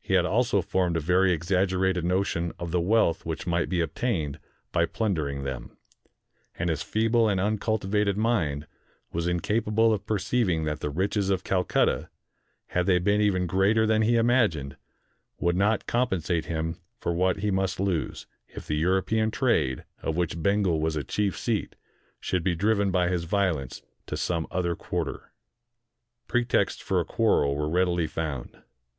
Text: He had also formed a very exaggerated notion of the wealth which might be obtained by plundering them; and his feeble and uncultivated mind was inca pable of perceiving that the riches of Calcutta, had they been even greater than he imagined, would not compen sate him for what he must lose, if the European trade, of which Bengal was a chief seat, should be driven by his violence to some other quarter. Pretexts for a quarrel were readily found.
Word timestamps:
He 0.00 0.14
had 0.14 0.24
also 0.24 0.62
formed 0.62 0.96
a 0.96 1.00
very 1.00 1.30
exaggerated 1.30 2.06
notion 2.06 2.54
of 2.58 2.70
the 2.70 2.80
wealth 2.80 3.26
which 3.26 3.46
might 3.46 3.68
be 3.68 3.82
obtained 3.82 4.40
by 4.72 4.86
plundering 4.86 5.44
them; 5.44 5.76
and 6.54 6.70
his 6.70 6.82
feeble 6.82 7.28
and 7.28 7.38
uncultivated 7.38 8.16
mind 8.16 8.66
was 9.12 9.28
inca 9.28 9.60
pable 9.60 9.92
of 9.92 10.06
perceiving 10.06 10.64
that 10.64 10.80
the 10.80 10.88
riches 10.88 11.28
of 11.28 11.44
Calcutta, 11.44 12.08
had 12.68 12.86
they 12.86 12.98
been 12.98 13.20
even 13.20 13.46
greater 13.46 13.86
than 13.86 14.00
he 14.00 14.16
imagined, 14.16 14.78
would 15.38 15.54
not 15.54 15.86
compen 15.86 16.22
sate 16.22 16.46
him 16.46 16.76
for 16.98 17.12
what 17.12 17.40
he 17.40 17.50
must 17.50 17.78
lose, 17.78 18.26
if 18.48 18.66
the 18.66 18.78
European 18.78 19.30
trade, 19.30 19.84
of 20.00 20.16
which 20.16 20.42
Bengal 20.42 20.80
was 20.80 20.96
a 20.96 21.04
chief 21.04 21.36
seat, 21.36 21.76
should 22.20 22.42
be 22.42 22.54
driven 22.54 22.90
by 22.90 23.08
his 23.10 23.24
violence 23.24 23.82
to 24.06 24.16
some 24.16 24.46
other 24.50 24.74
quarter. 24.74 25.30
Pretexts 26.26 26.80
for 26.80 27.00
a 27.00 27.04
quarrel 27.04 27.54
were 27.54 27.68
readily 27.68 28.06
found. 28.06 28.56